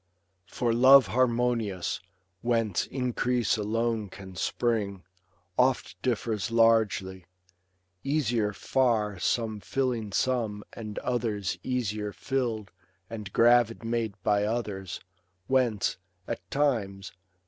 [0.47, 1.99] For love harmonious,
[2.41, 5.03] whence increase alone Can spring,
[5.59, 7.27] oft differs largely;
[8.03, 12.71] easier far Some filling some, and others easier fill'd
[13.11, 15.01] And gravid made by others;
[15.45, 17.11] whence, at times.